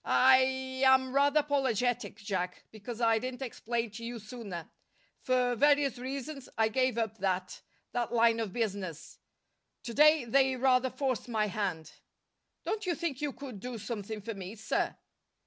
I 0.03 0.79
I 0.83 0.93
am 0.95 1.13
rather 1.13 1.41
apologetic, 1.41 2.15
Jack, 2.17 2.63
because 2.71 2.99
I 3.01 3.19
didn't 3.19 3.43
explain 3.43 3.91
to 3.91 4.03
you 4.03 4.17
sooner. 4.17 4.67
For 5.21 5.53
various 5.53 5.99
reasons 5.99 6.49
I 6.57 6.69
gave 6.69 6.97
up 6.97 7.19
that 7.19 7.61
that 7.91 8.11
line 8.11 8.39
of 8.39 8.51
business. 8.51 9.19
To 9.83 9.93
day 9.93 10.25
they 10.25 10.55
rather 10.55 10.89
forced 10.89 11.27
my 11.29 11.45
hand." 11.45 11.91
"Don't 12.63 12.87
you 12.87 12.95
think 12.95 13.21
you 13.21 13.31
could 13.31 13.59
do 13.59 13.77
something 13.77 14.21
for 14.21 14.33
me, 14.33 14.55
sir?" 14.55 14.95